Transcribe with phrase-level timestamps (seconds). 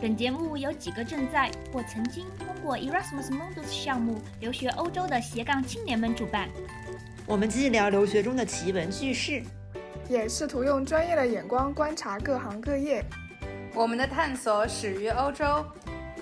[0.00, 6.48] 本节目由几个正在或曾经通过 Erasmus Mundus 项目留学欧洲的斜杠青年们主办。
[7.26, 9.42] 我们既聊留学中的奇闻趣事，
[10.08, 13.04] 也试图用专业的眼光观察各行各业。
[13.72, 15.64] 我们的探索始于欧洲，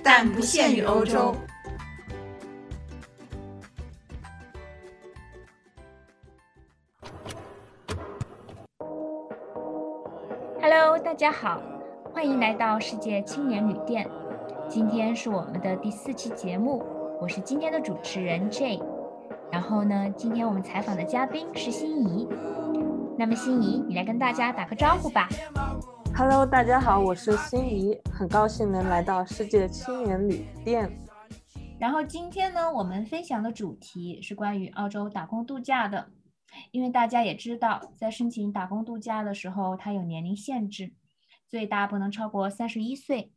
[0.03, 1.35] 但不限于欧洲。
[10.61, 11.61] Hello，大家好，
[12.15, 14.07] 欢迎来到世界青年旅店。
[14.69, 16.85] 今天是我们的第四期节目，
[17.21, 18.81] 我是今天的主持人 J。
[19.51, 22.29] 然后呢，今天我们采访的嘉宾是心怡。
[23.19, 25.29] 那么心怡，你来跟大家打个招呼吧。
[26.15, 30.91] Hello，大家好，我是心怡，很高兴能来到世界青年旅店。
[31.79, 36.07] 然后今天呢，我们分享的主题是关于澳洲打工度假的。
[36.71, 40.93] 因为大家也知道，在申请打工度假的时候，它有年龄限制，
[41.53, 43.31] 最大不能超过三十一岁，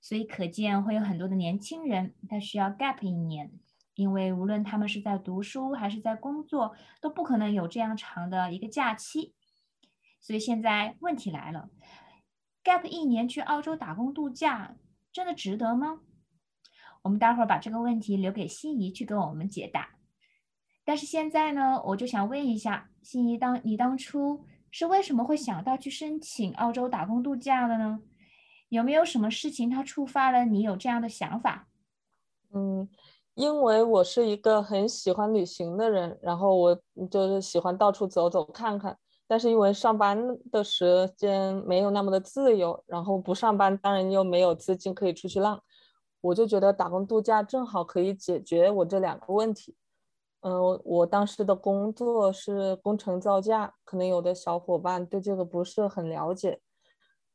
[0.00, 3.52] 所以可见会有很多的年轻人他需要 gap 一年，
[3.94, 9.34] 因为无论他们是在读书还是在工作，都不可能有这样长的一个假期。
[10.18, 11.68] 所以现在问题来了
[12.64, 14.76] ，gap 一年去澳洲打工度假，
[15.12, 16.00] 真的值得吗？
[17.02, 19.96] 我们待会儿把这个问题留给心怡去给我们解答。
[20.84, 28.00] 但是现在呢，我就想问一下，心怡当你当初是为什么会想到去申请澳洲打工度假的呢？
[28.70, 31.68] 有没有什么事情它触发了你有这样的想法？
[32.54, 32.88] 嗯，
[33.34, 38.96] 因为我是一个很喜欢旅行的人，然后我就是喜欢到处走走看看。
[39.26, 40.18] 但是因为上班
[40.50, 45.62] 的时间没有那么的自由，然后不上班当然又没有资金可以出去浪，
[46.22, 49.76] 我就觉得打工度假正好可以解决我这两个问题。
[50.44, 56.60] 嗯、呃，我当时的工作是工程造价，可能有的小伙伴对这个不是很了解。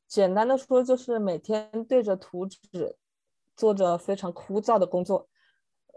[0.07, 2.97] 简单的说，就是每天对着图纸，
[3.55, 5.27] 做着非常枯燥的工作。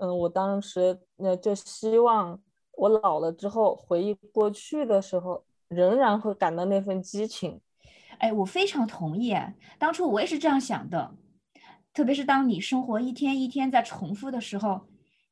[0.01, 2.41] 嗯，我当时那就希望
[2.73, 7.61] 我老了之后回忆过去的时候，仍然会感到那份激情。
[8.19, 9.37] 哎，我非常同意。
[9.79, 11.13] 当初我也是这样想的，
[11.93, 14.83] 特别是当你生活一天一天在重复的时候。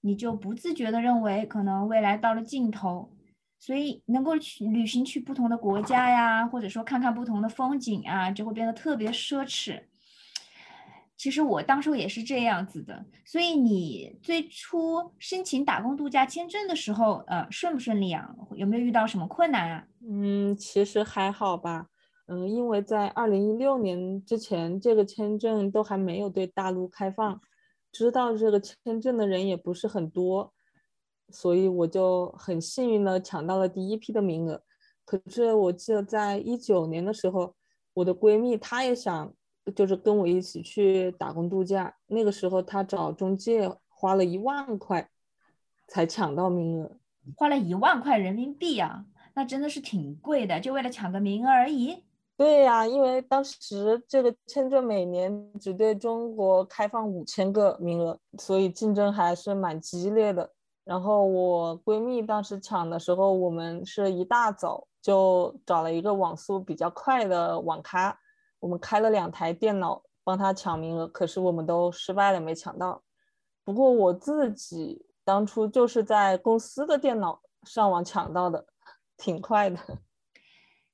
[0.01, 3.13] 你就不自觉的认为可能未来到了尽头，
[3.59, 9.83] 所以能够去旅行去不同的国家呀，或者说看看不同的风景啊，就会变得特别奢侈。
[11.17, 18.33] 其实我当初也是这样子的，所以你最初申请打工度假签证的时候，呃，顺不顺利啊？
[18.55, 19.85] 有没有遇到什么困难啊？
[20.09, 21.87] 嗯，其实还好吧。
[22.29, 27.41] 嗯，因为在二零一六年之前，这个签证都还没有对大陆开放。
[27.91, 30.53] 知道这个签证的人也不是很多，
[31.31, 34.63] 所以我就很幸运的抢到了第一批的名额。
[35.05, 37.55] 可是我记得在一九年的时候，
[37.95, 39.33] 我的闺蜜她也想，
[39.75, 41.97] 就是跟我一起去打工度假。
[42.07, 45.09] 那个时候她找中介花了一万块，
[45.87, 46.91] 才抢到名额。
[47.37, 52.05] 花了一万块人民币啊，那真的是挺贵的，就为了抢个名额而已。
[52.39, 60.49] 对呀、因为当时这个签证每年只对中国开放五千个名额，所以竞争还是蛮激烈的。
[60.85, 68.17] 然后我闺蜜当时抢的时候，我们是一大早就找了一个网速比较快的网咖，
[68.61, 73.03] 我们开了两台电脑帮她抢名额，可是我们都失败了，没抢到。
[73.65, 78.65] 不过我自己当初就是在公司的电脑上网抢到的，
[79.17, 79.77] 挺快的。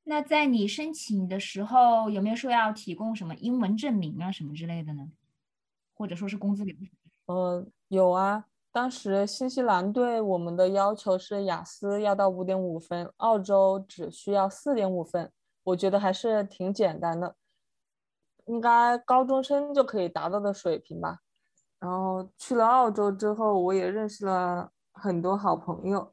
[0.07, 5.11] 那在你申请的时候，有没有说要提供什么英文证明啊，什么之类的呢？
[5.95, 6.89] 或者说是工资流程？
[7.25, 8.45] 呃，有啊。
[8.71, 15.33] 当时新西兰对我们的要求是雅思要到五点五分，澳洲只需要四点五分，
[15.63, 17.37] 我觉得还是挺简单的，
[18.45, 21.21] 应该高中生就可以达到的水平吧。
[21.79, 26.13] 然后去了澳洲之后，我也认识了很多好朋友，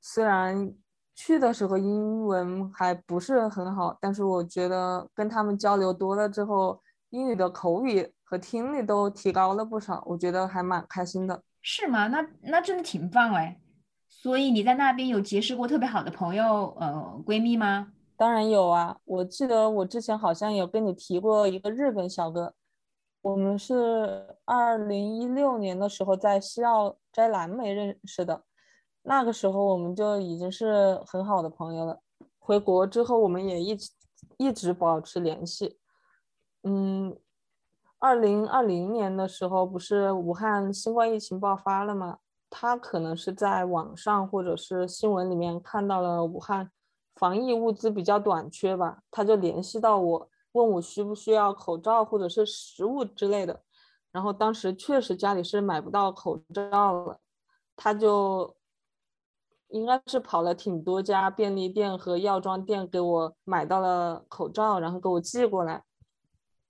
[0.00, 0.74] 虽然。
[1.14, 6.80] 去的时候英文还不是很好，但是我觉得跟他们交流多了之后，
[7.10, 11.42] 英语的口语和听力都提高了不少，我觉得还蛮开心的。
[11.62, 12.06] 是吗？
[12.08, 13.60] 那那真的挺棒哎。
[14.08, 17.92] 所以你在那边有结识过特别好的朋友，呃，闺蜜吗？
[18.16, 22.54] 当然有啊，我记得我之前好像有跟你提过一个日本小哥，
[23.22, 28.42] 我们是二零一六年的时候在西澳摘蓝莓认识的。
[29.10, 31.98] 那个时候我们就已经是很好的朋友了。
[32.38, 33.90] 回国之后，我们也一直
[34.36, 35.80] 一直保持联系。
[36.62, 37.18] 嗯，
[37.98, 42.18] 二零二零年的时候，不是武汉新冠疫情爆发了吗？
[42.48, 46.70] 他可能是在网上或者是新闻里面看到了武汉
[47.16, 53.60] 防疫物资比较短缺吧，他就联系到我，问我需不需要口罩或者是食物之类的。
[54.12, 57.18] 然后当时确实家里是买不到口罩了，
[57.74, 58.54] 他就
[59.70, 65.82] 应该是跑了挺多家便利店和药妆店给我买到了口罩，然后给我寄过来。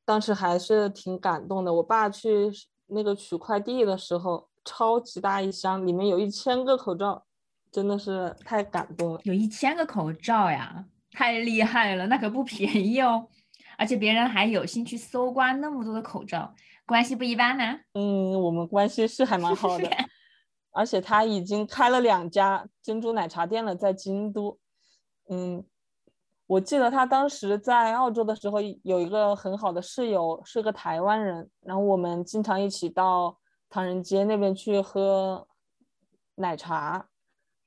[0.05, 1.73] 当时还是挺感动的。
[1.75, 2.51] 我爸去
[2.89, 7.25] 那个取快递的时候，超级大一箱，里面有一千个口罩，
[7.71, 9.21] 真的是太感动了。
[9.25, 13.29] 有一千个口罩呀，太厉害了，那可不便宜哦。
[13.79, 16.55] 而且别人还有心去搜刮那么多的口罩。
[16.85, 17.65] 关系不一般呢。
[17.95, 19.89] 嗯，我们关系是还蛮好的，
[20.73, 24.59] 而且他已经开了两家珍珠奶茶店了，在京都。
[25.29, 25.65] 嗯，
[26.47, 33.39] 我记得他当时在澳洲的时候有一个很好的室友，是个台湾人，然后我们经常一起到
[33.69, 35.47] 唐人街那边去喝
[36.37, 37.07] 奶茶。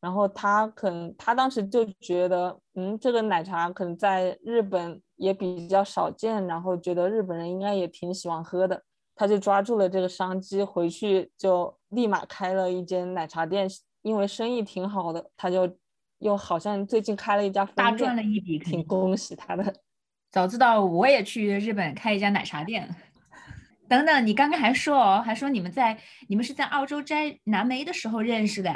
[0.02, 8.84] 然后他可能他当时就觉得，嗯，这个奶茶可能在日本也比较少见，然后觉得日本人应该也挺喜欢喝的。
[9.16, 13.68] 他就抓住了这个商机，回去就立马开了一间奶茶店，
[14.02, 15.78] 因为生意挺好的，他就
[16.20, 19.74] 又好像最近开了一家分店，大赚了一笔，挺恭喜他的。
[20.32, 22.90] 早知道我也去日本开一家奶茶店。
[23.88, 25.98] 等等，你刚刚还说哦，还说你们在
[26.28, 28.74] 你们是在澳洲摘蓝莓的时候认识的，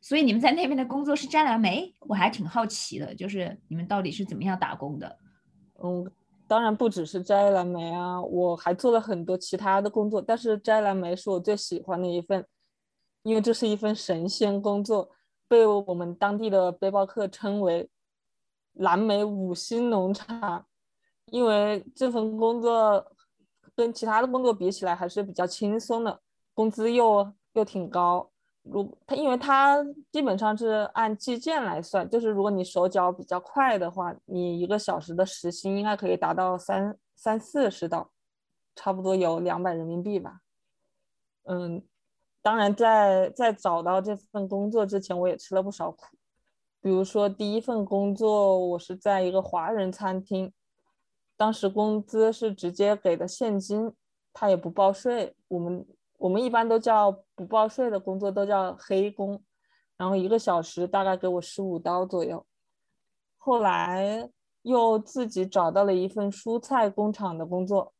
[0.00, 5.18] 所以你们在那边的工作是摘蓝莓，我还挺好奇的，就是你们到底是怎么样打工的？
[5.82, 6.10] 嗯。
[6.46, 12.44] 当然不只是摘蓝莓啊，我还做了很多其他的工作，但是摘蓝莓是我最喜欢的一份，
[13.24, 15.10] 因为这是一份神仙工作，
[15.48, 17.90] 被我们当地的背包客称为
[18.74, 20.64] “蓝莓五星农场”，
[21.32, 23.04] 因为这份工作
[23.74, 26.20] 跟其他的工作比起来还是比较轻松的，
[26.52, 28.30] 工资又又挺高。
[28.62, 38.10] 如他，因为他基本上是按计件来算，就是如果你手脚比较快的话，你一个小时的时薪应该可以达到三三四十刀，
[38.74, 40.40] 差不多有两百人民币吧。
[41.42, 41.82] 嗯，
[42.44, 46.16] 当然在在找到这份工作之前，我也吃了不少苦。
[46.82, 50.52] 比如说第一份工作，我是在一个华人餐厅，
[51.36, 53.92] 当时工资是直接给的现金，
[54.32, 55.86] 他也不报税，我们。
[56.16, 59.42] 我们一般都叫不报税的工作都叫黑工，
[59.98, 62.46] 然后一个小时大概给我十五刀左右。
[63.36, 64.30] 后来
[64.62, 67.92] 又自己找到了一份蔬菜工厂的工作，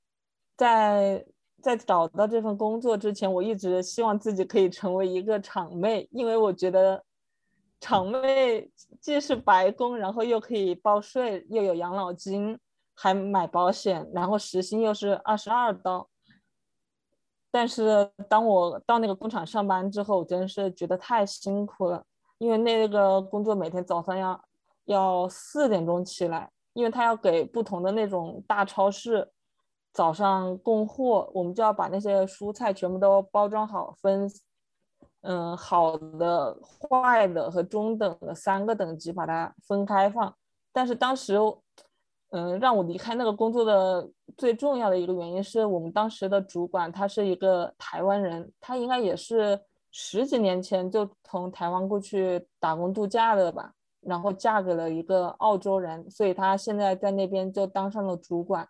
[0.56, 1.26] 在
[1.65, 7.03] 在找到这份工作之前，我一直希望自己可以成为一个厂妹，因为我觉得
[7.81, 8.71] 厂妹
[9.01, 12.59] 既是白工，然后又可以报税，又有养老金，
[12.95, 16.07] 还买保险，然后时薪又是二十二刀。
[17.51, 22.05] 但是当我到那个工厂上班之后，我真是觉得太辛苦了，
[22.37, 24.45] 因为那个工作每天早上要
[24.85, 29.31] 要四点钟起来，因为他要给不同的那种大超市
[29.94, 34.31] 早上供货，我们就要把那些蔬菜全部都包装好，分
[35.23, 40.35] 嗯好的、坏的和中等的三个等级把它分开放。
[40.70, 41.38] 但是当时。
[42.31, 49.61] 嗯，让我离开那个工作的最重要的一个原因是我们当时的主管他是一个台湾人，他应该也是
[49.93, 58.69] 十几年前就从台湾过去打工度假的吧，然后嫁给了一个澳洲人，所以他现在在那边就当上了主管。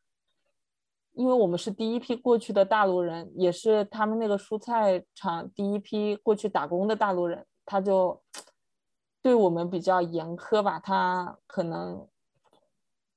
[1.15, 8.23] 因为我们是第一批过去的大陆人，也是他们那个蔬菜厂第一批过去打工的大陆人，他就
[9.23, 12.07] 对我们比较严苛吧，他可能。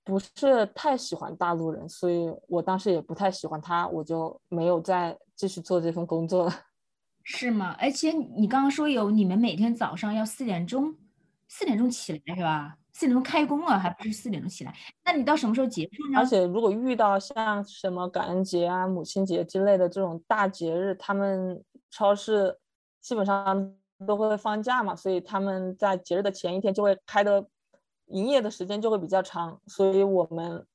[0.10, 6.52] 不是太喜欢大陆人，所以我当时也不太喜欢他，我就没有再继续做这份工作了。
[7.26, 7.76] 是吗？
[7.78, 10.96] 而且你刚刚说有你们每天早上要四点钟，
[11.50, 12.78] 四点钟起来是吧？
[12.98, 14.74] 四点钟开工了，还不是四点钟起来？
[15.06, 16.18] 那你到什么时候结束呢？
[16.18, 22.58] 而且如果遇到像什么感恩节啊、母亲节之类的这种大节日，他们超市
[23.00, 23.74] 基本上
[24.08, 27.48] 都会放假嘛，所以他们在节日的前一天就会开的。
[28.12, 30.66] 营业的时间就会比较长，所以我们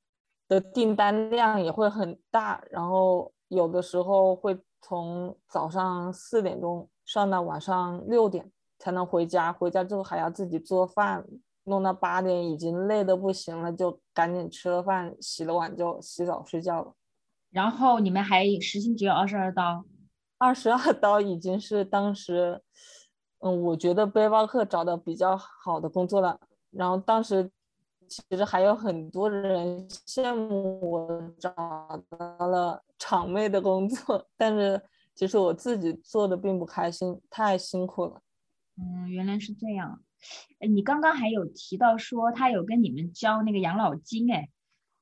[0.49, 11.25] 的订单量也会很大，然后有的时候会从早上四点钟上到晚上六点才能回家，回家之后还要自己做饭，
[11.65, 16.95] 弄到八点已经累得不行了，就赶紧吃了饭，洗了碗就洗澡睡觉了。
[17.51, 19.85] 然后你们还时薪只有二十二刀，
[20.39, 22.63] 二十二刀已经是当时，
[23.41, 26.41] 嗯，我觉得背包客找的比较好的工作了。
[26.71, 27.51] 然后当时
[28.09, 31.53] 其实还有很多人羡慕我找
[32.09, 34.83] 到了厂妹的工作，但是
[35.15, 38.23] 其实我自己做的并不开心，太辛苦了。
[38.77, 40.03] 嗯，原来是这样。
[40.61, 44.49] 哎，你刚刚还有提到说他有跟你们交那个养老金，哎，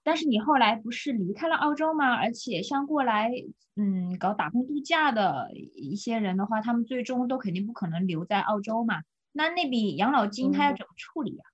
[0.03, 2.15] 但是你后来不是离开了澳洲吗？
[2.15, 3.31] 而且像过来
[3.77, 9.03] 嗯搞打工度假的一些人的话，他们最终都肯定不可能留在澳洲嘛。
[9.33, 11.45] 那那笔养老金他要怎么处理呀？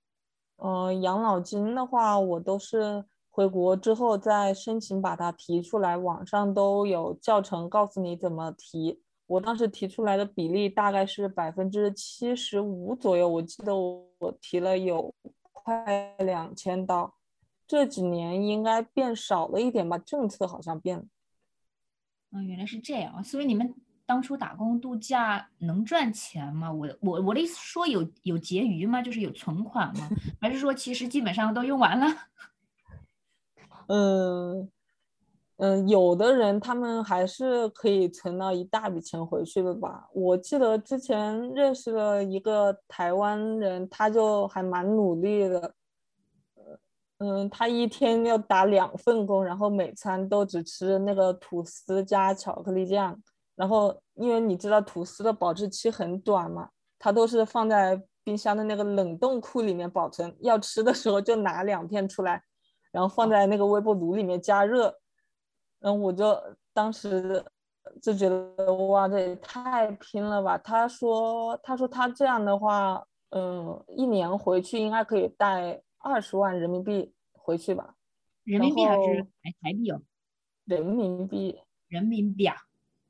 [0.57, 8.99] 嗯，养老金的话，我都是回国之后再申请把它提出来，网上都有教程告诉你怎么提。
[9.27, 15.13] 我当时提出来的比例大概是百分之七十五左右，我记得我我提了有
[15.51, 17.13] 快两千刀。
[17.67, 21.03] 这几年应该变少了一点吧，政策好像变了。
[22.31, 26.71] 嗯，原来是这样，所以你们当初打工度假能赚钱吗？
[26.71, 29.01] 我我我的意思说有有结余吗？
[29.01, 30.09] 就是有存款吗？
[30.39, 32.07] 还是说其实基本上都用完了？
[33.87, 34.71] 嗯
[35.57, 40.07] 嗯，有的人他们还是可以存到一大笔钱回去的吧。
[40.13, 45.73] 我记得之前认识了一个台湾人，他就还蛮努力的。
[47.17, 53.19] 嗯，他一天要打两份工，然后每餐都只吃那个吐司加巧克力酱。
[53.55, 62.43] 然后，因为你知道吐司的保质期很短嘛，他都是放在冰箱的那个冷冻库里面保存，要吃的时候就拿两片出来，
[62.91, 64.93] 然后放在那个微波炉里面加热。
[65.87, 66.37] 嗯，我就
[66.73, 67.43] 当时
[68.01, 70.57] 就觉得哇，这也太拼了吧！
[70.57, 75.81] 他说，他说他这样的话，嗯，一年回去应该可以带。
[75.99, 77.95] 二十万人民币回去吧，
[78.43, 79.99] 人民币还是台台币哦？
[80.63, 82.55] 人民币，人民币啊？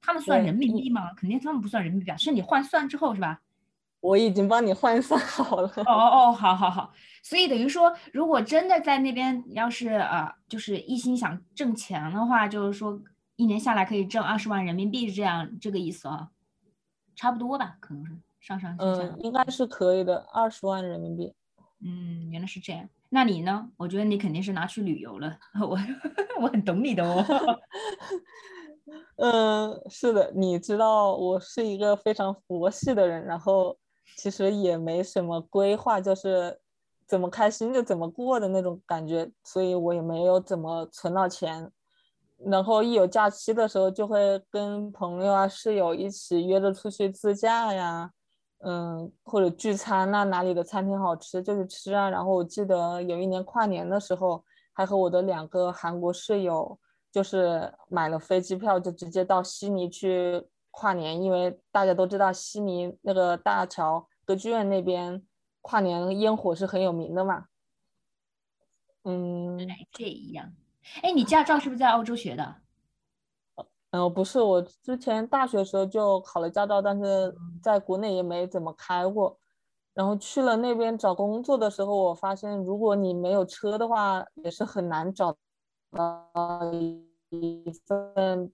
[0.02, 1.14] 他们算人民币吗？
[1.14, 3.42] 肯定他们不算人民币啊，是你换算之后是吧？
[4.00, 5.68] 我已经帮你换算好了。
[5.78, 6.94] 哦哦哦，好好好。
[7.24, 13.02] 所以等于说，如果真的在那边，要是呃，就是一心想挣钱的话，就是说
[13.36, 16.30] 一年下来可以挣二十万人民币，这样这个意思啊？
[17.16, 19.02] 差不多吧，可能是上上下下。
[19.04, 21.34] 嗯，应该是可以的，二十万人民币。
[21.84, 22.88] 嗯，原来是这样。
[23.10, 23.70] 那你呢？
[23.78, 25.38] 我觉得你肯定是拿去旅游了。
[25.62, 25.78] 我
[26.42, 27.26] 我很懂你的哦。
[29.18, 33.78] 嗯，是的，你知道我是一个非常佛系的人，然后
[34.16, 36.60] 其实也没什么规划，就是
[37.06, 41.72] 怎么开心就怎么过的那种感觉，所以我也没有怎么存到钱。
[42.46, 48.12] 然后一有假期的时候，就会跟朋友啊、室友一起约着出去自驾呀。
[48.60, 52.10] 嗯，或者聚餐，那哪里的餐厅好吃就去吃啊。
[52.10, 56.76] 然后我记得有一年跨年的时候，还和我的两个韩国室友，
[57.12, 60.44] 就是买了飞机票，就直接到悉尼去
[60.78, 61.20] 跨年。
[61.20, 65.26] 因为大家都知道悉尼那个大桥歌剧院那边
[65.62, 67.48] 跨年烟火是很有名的嘛。
[69.04, 69.58] 嗯，
[69.92, 70.54] 这样。
[71.02, 72.56] 哎，你驾照是不是在澳洲学的？
[73.90, 79.40] 嗯，不是，我之前大学时候就考了驾照，但是在国内也没怎么开过。
[79.94, 85.36] 然后去了那边找工作的时候，我发现如果你没有车的话，也是很难找
[85.92, 86.72] 到
[87.30, 88.52] 一份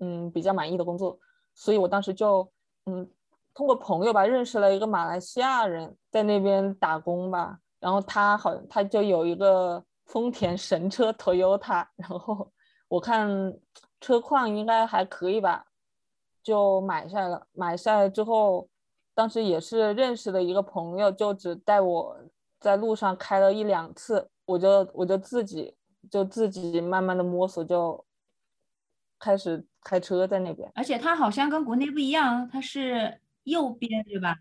[0.00, 1.20] 嗯比较满意的工作。
[1.54, 2.50] 所以我当时就
[2.86, 3.08] 嗯
[3.54, 7.58] 通过朋友吧认识了一个马来西亚人，在那边打工吧。
[7.80, 12.50] 然后他好他就有一个丰田神车 Toyota，然后
[12.88, 13.56] 我看。
[14.00, 15.64] 车况应该还可以吧，
[16.42, 17.46] 就买下来了。
[17.52, 18.68] 买下来之后，
[19.14, 22.14] 当时也是认识的一个朋友，就只带我
[22.60, 25.74] 在路上开了一两次，我就我就自己
[26.10, 28.04] 就自己慢慢的摸索，就
[29.18, 30.68] 开始开车在那边。
[30.74, 34.36] 而且它好像跟国内不一样，它是右边对吧？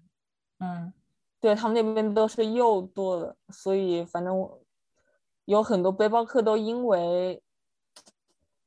[0.57, 0.91] 嗯，
[1.39, 4.59] 对他们那边都是右舵的，所以反正我
[5.45, 7.43] 有很多背包客都因为。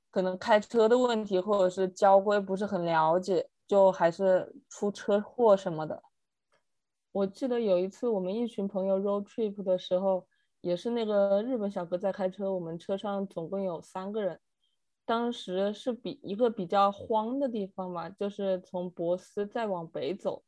[0.09, 6.03] 可能开车的问题，或者是交规不是很了解，就还是出车祸什么的。
[7.13, 10.27] 我记得有一次我们一群朋友 road trip 的时候，
[10.63, 14.41] 也是那个日本小哥在开车，我们车上总共有三个人。
[15.07, 20.43] 当时是比一个比较荒的地方嘛，就是从博斯再往北走，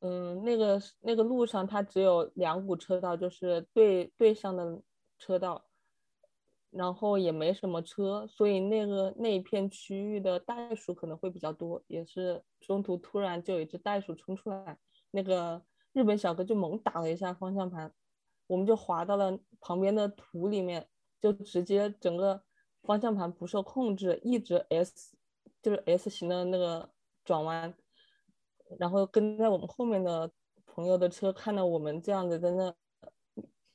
[0.00, 4.82] 嗯，那个那个路上它只有两股车道，就是对对上的
[5.18, 5.64] 车道。
[6.70, 11.82] 然后也没什么车，所以那个那一片区域的袋鼠可能会比较多。
[11.86, 14.78] 也是中途突然就有一只袋鼠冲出来，
[15.10, 15.62] 那个
[15.94, 17.90] 日本小哥就猛打了一下方向盘，
[18.46, 20.86] 我们就滑到了旁边的土里面，
[21.18, 22.42] 就直接整个
[22.88, 25.14] 方向盘不受控制，一直 S
[25.60, 26.90] 就是 S 型的那个
[27.22, 27.74] 转弯，
[28.78, 30.30] 然后跟在我们后面的
[30.64, 32.74] 朋友的车看到我们这样子在那，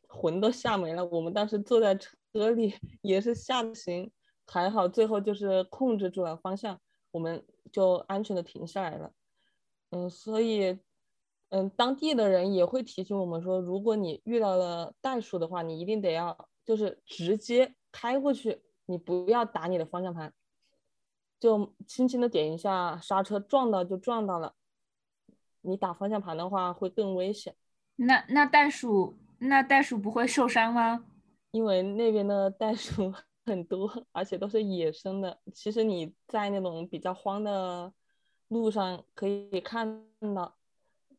[0.08, 1.06] 魂都吓没了。
[1.06, 2.18] 我们当时坐在车。
[2.56, 4.12] 里也是吓得行，
[4.48, 9.14] 还好最后就是控制住了方向，我们就安全的停下来了。
[9.92, 10.80] 嗯，所以，
[11.50, 20.34] 嗯，当地的人也会提醒我们说，如果你遇到了袋鼠的话，你一定得要就是直接开过去，你不要打你的方向盘，
[21.40, 24.56] 就轻轻的点一下刹车，撞到就撞到了。
[25.62, 27.56] 你打方向盘的话会更危险。
[27.96, 31.06] 那那袋鼠那袋鼠不会受伤吗？
[31.52, 33.14] 因为那边的袋鼠
[33.46, 35.40] 很多，而且都是野生的。
[35.54, 37.94] 其实你在那种比较荒的
[38.48, 40.56] 路上可以看到，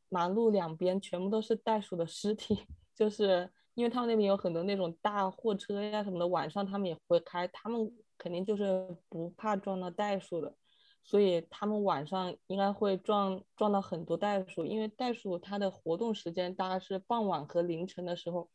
[0.09, 2.66] 马路两边全部都是袋鼠的尸体。
[2.94, 10.54] 就是因为他们那边有很多那种大货车呀什么的，晚上他们也会开，他们肯定就是不怕撞到袋鼠的。
[11.02, 18.49] 所以他们晚上应该会撞撞到很多袋鼠，因为袋鼠它的活动时间大概是傍晚和凌晨的时候，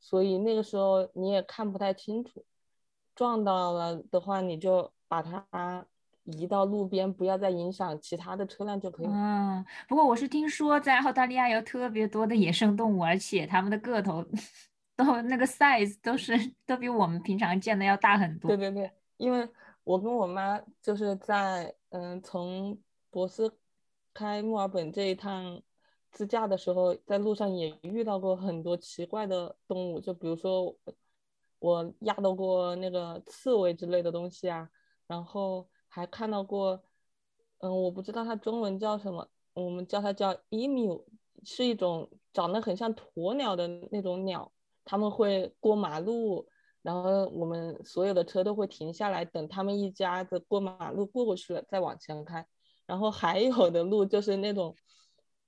[0.00, 2.44] 所以那个时候你也看不太清楚。
[3.14, 5.86] 撞到了的话，你就把它
[6.26, 9.12] 移到路边，不要再影响其他的车辆就可以了。
[9.14, 14.24] 嗯，不过我是听说在澳大利亚有特别多的野生动物，而且它们的个头
[14.96, 16.32] 都那个 size 都是
[16.64, 18.48] 都比我们平常见的要大很多。
[18.48, 19.48] 对对对，因为。
[19.86, 22.76] 我跟我妈就是在嗯，从
[23.08, 23.56] 博斯
[24.12, 25.62] 开墨尔本这一趟
[26.10, 30.76] 自驾的时候，在路上也遇到过很多奇怪的动物，就比如说
[31.60, 34.68] 我压到过那个刺猬之类的东西啊，
[35.06, 36.82] 然后还看到过，
[37.60, 41.02] 嗯，我不知道它中文叫什么，我们叫它叫 emu，
[41.42, 44.52] 是一种长得很像鸵鸟的那种鸟，
[44.84, 46.46] 他们会过马路。
[46.82, 52.46] 然后我们所有的车都会停下来，等他们一家子过马路过过去了再往前开。
[52.86, 54.76] 然后还有的路就是那种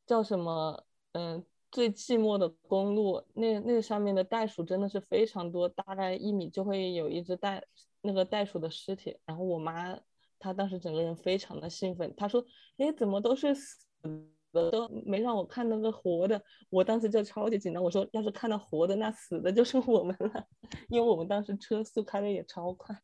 [0.07, 7.63] 叫什么，嗯，最寂寞的公路，那那上面的袋鼠真的是非常多，大概一米就会有一只袋
[8.01, 9.17] 那个袋鼠的尸体。
[9.25, 9.97] 然后我妈
[10.39, 12.45] 他当时整个人非常的兴奋，他说
[12.79, 14.11] ：“哎，怎么都是死的？”
[14.51, 17.85] 都没让我看那个活的，我当时就超级紧张。
[17.85, 20.47] 我说，要是看到活的，那死的就是我们了，
[20.89, 22.99] 因为我们当时车速开的也超快。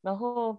[0.00, 0.56] 然后，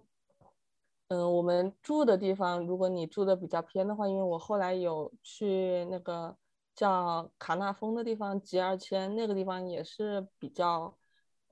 [1.08, 6.36] 嗯，我们住的地方，如果你住的比较偏的话，因为我后来有去那个
[6.76, 10.98] 叫卡纳峰的地方，吉尔千那个地方也是比较，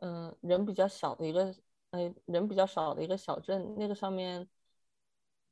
[0.02, 1.56] 嗯，人比较少的一个，
[1.92, 4.48] 嗯，人比较少的一个小镇，那个上面。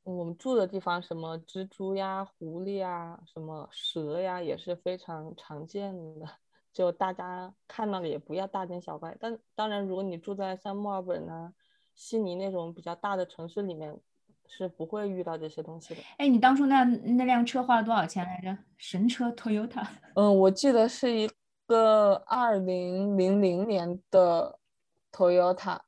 [0.02, 6.26] 我们住的地方，什么蜘蛛呀、狐狸呀、什么蛇呀，也是非常常见的。
[6.72, 9.14] 就大家看到了也不要大惊小怪。
[9.20, 11.52] 但当然，如果你住在像墨尔本啊、
[11.94, 13.94] 悉尼那种比较大的城市里面，
[14.46, 16.00] 是不会遇到这些东西的。
[16.16, 18.56] 哎，你当初那那辆车花了多少钱来着？
[18.78, 19.86] 神车 Toyota。
[20.16, 21.30] 嗯，我记得是一
[21.66, 24.58] 个二零零零年的
[25.12, 25.78] Toyota。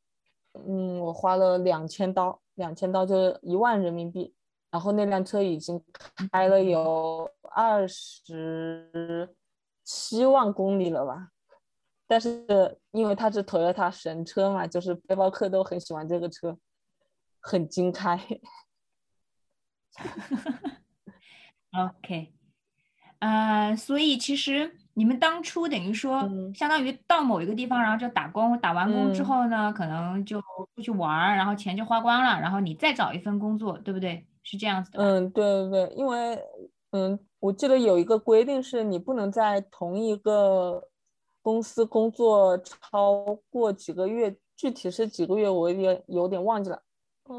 [0.54, 2.40] 嗯，我花了两千刀。
[2.56, 4.34] 两千刀就是一万人民币，
[4.70, 5.82] 然后那辆车已经
[6.30, 9.34] 开了有二十
[9.82, 11.30] 七万公里了吧？
[12.06, 16.58] 但是因为它是 Toyota 神车嘛，就是背包客都很喜欢这个车，
[17.40, 18.20] 很经开。
[21.72, 22.34] OK，
[23.20, 24.76] 啊，所以其实。
[24.94, 26.20] 你们当初等于说，
[26.54, 30.38] 相当于到某一个地方，然后就打工，打完工之后呢，可能就
[30.74, 34.26] 出去玩儿，然后钱就花光了，然后你再找一份工作，对不对？
[34.42, 34.98] 是这样子的。
[35.02, 36.38] 嗯，对对对，因为
[36.90, 40.88] 嗯，我记得有一个规定是，你不能在同一个
[41.40, 46.82] 公司工作超过几个月，具体是几个月，我也有点忘记了，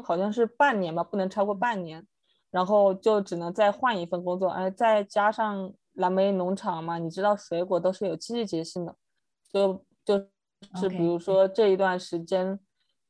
[0.02, 2.04] 好像是半年吧，不能超过半年，
[2.50, 5.72] 然后就只能再换一份工作，哎，再加上。
[5.94, 8.96] 蓝莓农场嘛，你知道水果都是有季节性的，
[9.52, 10.18] 就就
[10.76, 12.58] 是比如说这一段时间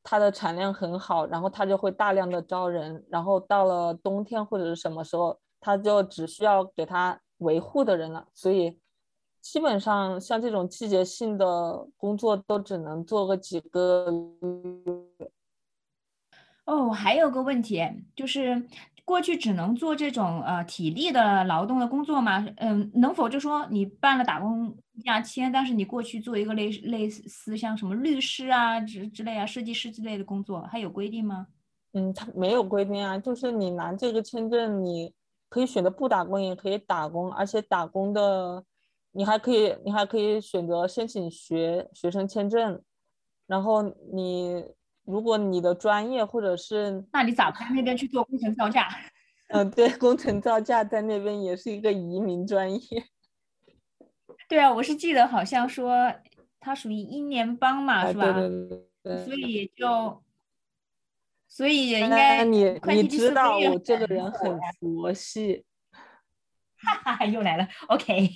[0.03, 8.27] 它的产量很好，然后它就会大量的招人，然后到了冬天或者是什么时候，它就只需要给它维护的人了。
[8.33, 8.79] 所以
[9.41, 14.11] 基本上像这种季节性的工作都只能做个几个
[15.19, 15.31] 月。
[16.65, 17.81] 哦，还有个问题
[18.15, 18.67] 就是。
[19.05, 22.43] 过去只能做这种呃体力的劳动的工作吗？
[22.57, 31.45] 嗯，能否就说你办了打工假签，但是你过去做一个类类似像什么律师啊之之类啊、设计师之类的工作，还有规定吗？
[31.93, 35.13] 嗯，他没有规定啊，就是你拿这个签证，你
[35.49, 38.65] 可以选择不打工，也可以打工，而且打工的
[39.11, 42.81] 你还可以，你还可以选择申请学学生签证，
[43.45, 44.65] 然后你。
[45.05, 48.87] 如果你的专业或者是，那你咋在那边去做工程造价？
[49.49, 52.79] 嗯，对，工程造价在那边也是一个移民专业。
[54.49, 56.11] 对啊，我是记得好像说
[56.59, 58.33] 它属于英联邦嘛，是吧？
[58.33, 59.25] 对对对。
[59.25, 60.23] 所以就，
[61.47, 65.63] 所以应该你你知道我这个人很佛系。
[66.77, 68.29] 哈哈，又来了，OK，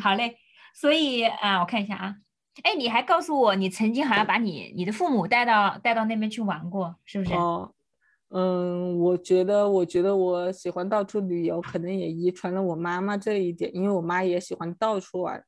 [0.00, 0.36] 好嘞。
[0.74, 2.16] 所以啊，我看一下啊，
[2.62, 7.32] 哎，你还告诉我，你曾经好像把你你的父母带到带到那边去玩过，是不是？
[7.34, 7.72] 哦，
[8.28, 15.42] 嗯，我觉得，我觉得我喜欢到处旅游，可能也遗传了我妈妈这一点，因为我妈也喜欢到处玩。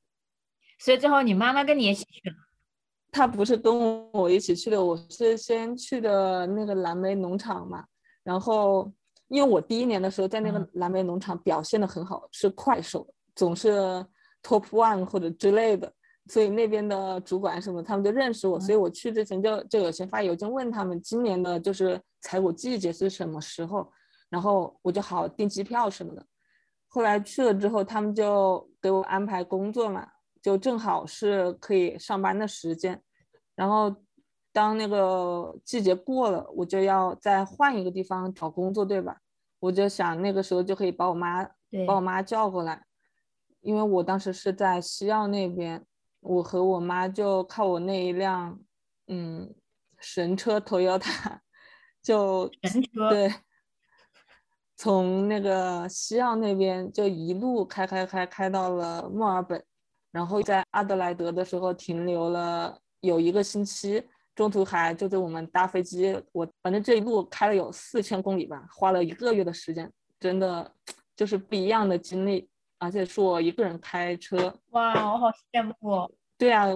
[0.79, 2.35] 所以最后你妈妈跟你一起去了？
[3.11, 7.85] 她不是跟我一起去的，我是先去的那个蓝莓农场嘛，
[8.23, 8.91] 然后
[9.29, 13.71] 因为我第一年的时候在那个蓝莓农场表现的很好，是快手，总是
[14.43, 15.93] top one 或者之类的，
[16.29, 23.91] 所以那边的主管什么他们就认识我，所以我去之前就就有先发邮件问他们今年的就是采果季节是什么时候，
[24.29, 26.25] 然后我就好订机票什么的。
[26.89, 30.07] 后来去了之后，他们就给我安排工作嘛。
[30.43, 33.01] 就正好是可以上班的时间，
[33.55, 33.95] 然后
[34.53, 39.19] 当那个季节过了，我就要再换一个地方找工作，对吧？
[39.61, 41.45] 我就想那个时候就可以把我妈
[41.87, 42.85] 把我妈叫过来，
[43.61, 45.87] 因为我当时是在西澳那边，
[46.23, 48.59] 我和我妈就靠我那一辆
[49.09, 49.55] 嗯
[49.99, 51.39] 神车 Toyota，
[52.03, 53.35] 就神车对，
[54.77, 59.63] 从那个西澳那边就一路开开开开到了墨尔本。
[60.13, 64.03] 然后在阿德莱德的时候停留了有一个星期，
[64.35, 70.71] 中途还就是我们搭飞机，我反正这一路开了有四千公里吧，花了一个月的时间，真的
[71.17, 72.47] 就是不一样的经历，
[72.83, 74.53] 而且是我一个人开车。
[74.71, 76.13] 哇，我好羡慕。
[76.37, 76.67] 对啊，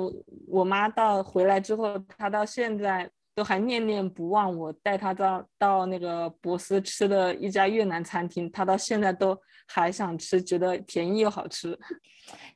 [0.46, 11.76] 我妈到回来之后，她到现在都还念念不忘我带她到到那个博斯吃的一家越南餐厅，她到现在都还想吃，觉得便宜又好吃。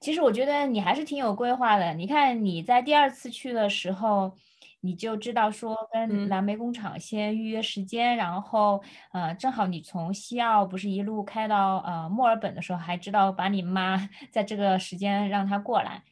[0.01, 1.93] 其实我觉得你还是挺有规划的。
[1.95, 4.33] 你看你在第二次去的时候，
[4.81, 16.03] 你就知道说跟蓝莓工厂先预约时间，然后呃，正好你从西澳不是一路开到呃墨尔本的时候，还知道把你妈在这个时间让她过来。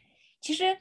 [0.40, 0.76] 其实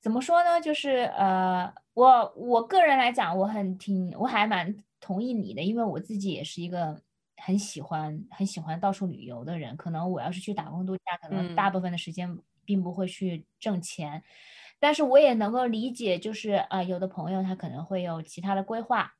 [0.00, 7.02] 怎么说呢，就是呃，我我个人来讲，我很挺，我还蛮同意你的，因为我自己也是一个。
[7.36, 14.22] 很喜欢很喜欢到处旅游的人，可能我要是去打工度假，可能大部分的时间并不会去挣钱，
[14.84, 19.14] 但是我也能够理解，就是啊，有的朋友他可能会有其他的规划，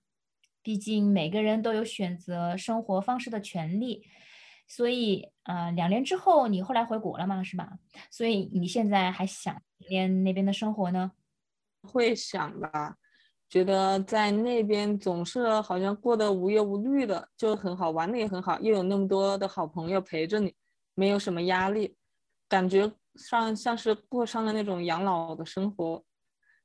[0.63, 4.07] 毕竟每个人都有选择生活方式的权利，
[4.69, 7.79] 所以啊，两年之后你后来回国了嘛，是吧？
[8.11, 11.13] 所以你现在还想念那边的生活呢？
[11.81, 12.97] 会想吧。
[13.49, 20.53] 觉得在那边总是好像过得无忧无虑的，就很好玩的也很好，又有那么多的好朋友陪着你，
[20.95, 21.97] 没有什么压力，
[22.51, 26.03] 感觉上像是过上了那种养老的生活。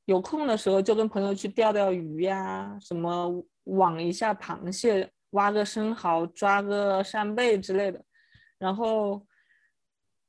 [0.06, 8.04] 有空的时候就跟朋友去钓钓鱼呀，什么网一下螃蟹，挖个生蚝，抓个扇贝之类的。
[8.58, 9.24] 然后，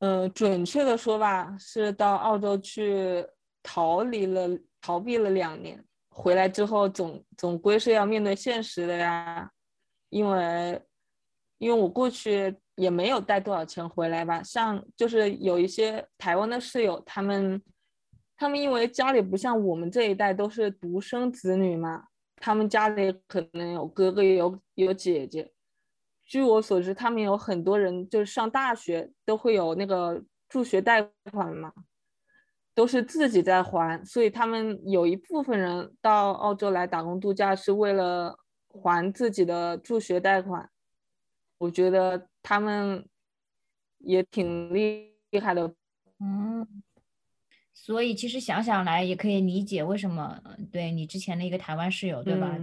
[0.00, 3.26] 呃，准确的说吧，是到澳洲去
[3.62, 4.48] 逃离了，
[4.82, 5.82] 逃避了两年。
[6.10, 9.50] 回来之后总总归是要面对现实的呀，
[10.10, 10.82] 因为
[11.56, 17.62] 因为我过去也没有带多少钱回来吧，像就是有一些台湾的室友，他们
[18.36, 22.04] 他们因为家里不像我们这一代都是独生子女嘛，
[22.36, 25.52] 他们家里可能有哥哥有有姐姐，
[26.24, 31.72] 据我所知，他们有很多人就是上大学都会有那个助学贷款嘛。
[32.72, 38.38] 都是自己在还，所以他们有一部分人到澳洲来打工度假是为了
[38.68, 40.70] 还自己的助学贷款。
[41.58, 43.06] 我觉得他们
[43.98, 45.74] 也挺厉害的。
[46.20, 46.66] 嗯，
[47.72, 52.58] 所以其实想想来也可以理解为什么对你之前的一个台湾室友，对吧？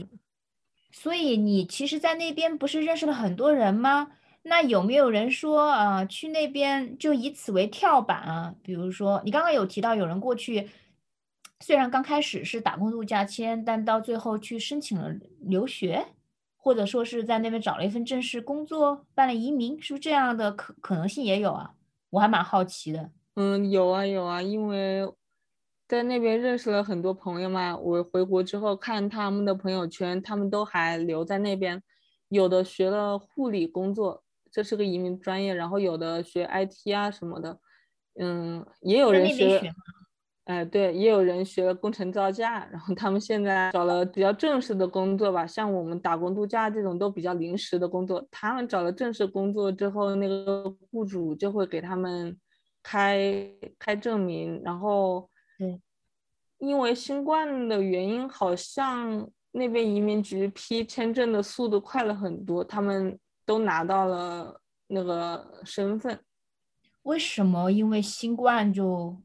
[0.92, 4.12] 所以你其实，在那边不是认识了很多人吗？
[4.44, 8.56] 那有没有人说啊，去那边就以此为跳板啊？
[8.64, 10.70] 比如说，你刚刚有提到有人过去，
[11.60, 16.06] 虽然刚开始是打工度假签，但到最后去申请了留学，
[16.58, 21.76] 或者说是在那边找了一份正式工作，办了移民，是不是这样的可可能性也有啊？
[22.10, 23.12] 我还蛮好奇的。
[23.36, 25.10] 嗯，有啊有啊，因为
[25.88, 27.78] 在那边认识了很多朋友嘛。
[27.78, 31.82] 我回国之后看他们的朋友圈，他们都还留在那边，
[32.30, 34.24] 有的学了护理工作。
[34.50, 37.60] 这是个移民专业，然后有的学 IT 啊什么的，
[38.20, 39.72] 嗯，也有人学，
[40.48, 52.38] 哎，对，也有人学了工程造价，然后他们现在找了比较正式的工作吧，像我们打工度假这种都比较临时的工作，他们找了正式工作之后，那个雇主就会给他们
[52.82, 55.30] 开开证明，然后，
[55.60, 55.80] 嗯，
[56.58, 63.18] 因为新冠的原因，好像那边移民局批签证的速度快了很多，他们。
[63.48, 66.20] 都拿到了那个身份。
[67.04, 67.72] 为什么？
[67.72, 69.16] 因为新冠就。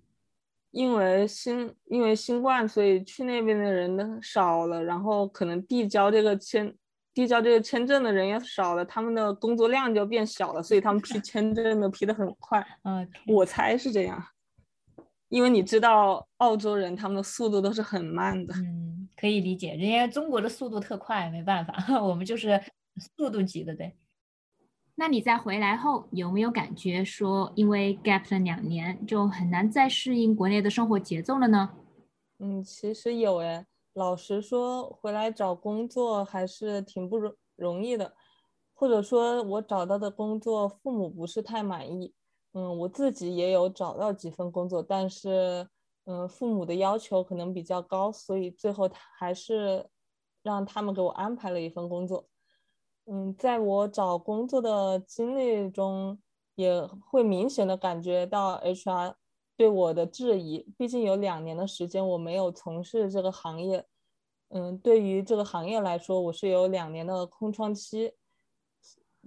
[0.72, 6.74] 因为新因为新冠，所以去那边的人呢少了，然后可能递交这个签
[7.14, 12.66] 递交这个签证的人也少了，他们的工作量就变小了，所以他们批 签证的批的很快。
[12.84, 14.18] 嗯，我猜是这样，
[15.28, 18.54] 因为你知道澳洲人他们的速度都是很慢的。
[18.54, 22.58] 嗯，可以理解，人家中国的速度特快，没办法， 我们就是
[23.16, 23.94] 速度级的，对。
[25.02, 31.70] 那你在回来后有没有感觉说，因为 gap 了两年，就很难再适应国内的生活节奏了呢？
[32.38, 33.66] 嗯，其实有诶。
[33.94, 38.14] 老实说，回来找工作还是挺不容容易的，
[38.72, 42.14] 或者说我找到的工作父母不是太满意。
[42.52, 45.68] 嗯，我自己也有找到几份工作，但是
[46.04, 48.88] 嗯，父母的要求可能比较高，所以最后
[49.18, 49.84] 还是
[50.44, 52.28] 让他们给我安排了一份工作。
[53.06, 56.20] 嗯，在我找工作的经历中，
[56.54, 59.14] 也会明显的感觉到 HR
[59.56, 60.66] 对我的质疑。
[60.78, 63.84] 毕竟有两年的时间我没有从事这个行业，
[64.50, 68.14] 嗯，对于这个行业来说，我是有两年的空窗期。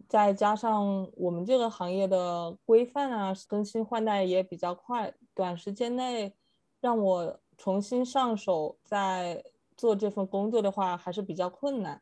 [0.10, 6.34] 再加上我们这个行业的规范啊，更新换代也比较快，短时间内
[6.82, 9.44] 让我重新上手再
[9.78, 12.02] 做这份工作的话，还是比较困难。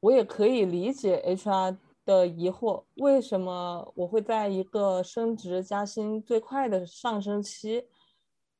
[0.00, 7.86] 我也可以理解 HR 的疑惑，为什么我会在一个升职加薪最快的上升期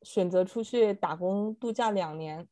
[0.02, 2.46] 选择出去打工度假两年？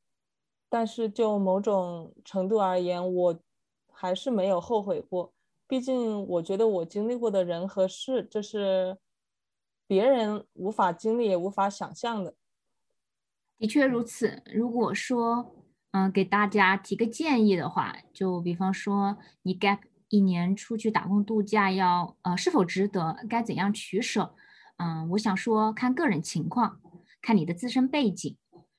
[0.70, 3.38] 但是就某种程度而言，我
[3.90, 5.32] 还是没有后悔过。
[5.66, 8.98] 毕竟我觉得我经历过的人和事，这是
[9.86, 12.34] 别人无法经历也无法想象的。
[13.58, 14.42] 的确如此。
[14.46, 15.54] 如果说，
[15.90, 24.34] 嗯，给大家提个建议的话，就比方说你 gap 一年出去打工度假，要呃是否值得，该怎样取舍？
[24.76, 26.78] 嗯，我想说看个人情况，
[27.22, 28.36] 看你的自身背景。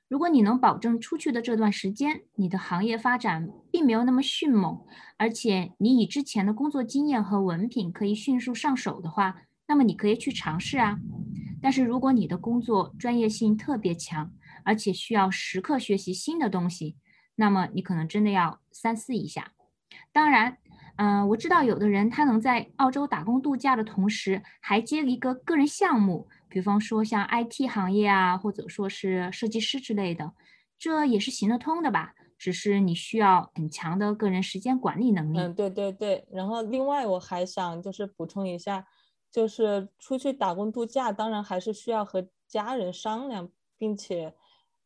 [0.08, 4.80] 如果你能保证出去的这段时间，你的行业发展并没有那么迅猛，
[5.18, 10.98] 而且你以之前的工作经验和文凭可以迅速上手的话，那么你可以去尝试啊。
[11.62, 14.32] 但是如果你的工作专业性特别强，
[14.70, 16.96] 而且需要时刻学习新的东西，
[17.38, 19.54] 那么你可能真的要三思一下。
[20.12, 20.60] 当然，
[20.98, 30.34] 嗯，我知道有的人他能在澳洲打工度假的同时，还接一个个人项目，比方说像 IT 行业啊，或者说是设计师之类的，
[30.78, 32.14] 这也是行得通的吧？
[32.38, 35.40] 只是你需要很强的个人时间管理能力。
[35.40, 36.28] 嗯，对对对。
[36.32, 38.86] 然后另外我还想就是补充一下，
[39.32, 44.36] 就是出去打工度假，当然还是需要和家人商量，并且。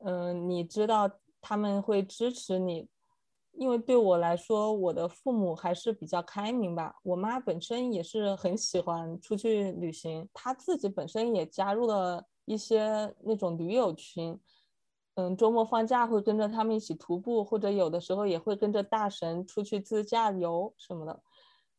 [0.06, 1.10] 嗯，你知道
[1.42, 2.88] 他们会支持你，
[3.54, 6.96] 因为对我来说，我的父母还是比较开明吧。
[7.04, 14.38] 我妈本身也是很喜欢出去旅行，她自己本身也加入了一些那种驴友群。
[15.16, 21.22] 嗯，周末放假会跟着他们一起徒步，或者有的时候也会跟着大神出去自驾游什么的。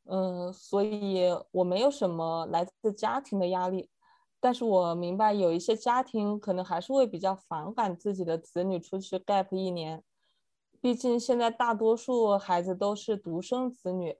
[0.07, 3.91] 嗯，所以我没有什么来自家庭的压力。
[4.45, 10.05] 但是我明白，有一些家庭可能还是会比较反感自己的子女出去 gap 一年，
[10.83, 14.19] 毕竟现在大多数孩子都是独生子女，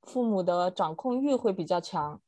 [0.00, 2.22] 父母的掌控欲会比较强。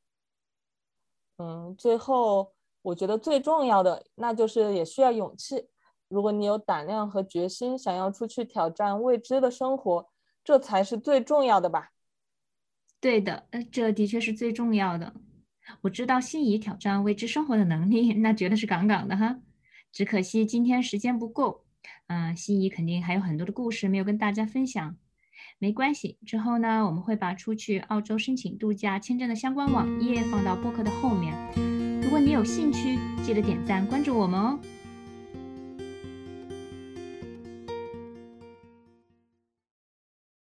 [1.38, 5.70] 嗯，最后我觉得最重要的，那就是也需要勇气。
[6.08, 10.06] 如果你有胆量和决心，想要出去挑战未知的生活，
[10.44, 11.92] 这才是最重要的吧？
[13.00, 15.14] 对的，呃，这的确是最重要的。
[15.82, 19.38] 我知道心仪挑战未知生活的能力， 那绝对是杠杠的哈。
[19.92, 21.64] 只可惜今天时间不够，
[22.06, 24.96] 嗯，心仪肯定还有很多的故事没有跟大家分享。
[25.58, 31.34] 没关系，之后呢，我们会把出去澳洲申请度假签证的相关网页放到播客的后面。
[32.02, 34.58] 如果你有兴趣，记得点赞关注我们哦。